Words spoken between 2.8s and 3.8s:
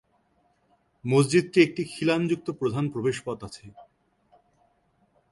প্রবেশপথ আছে।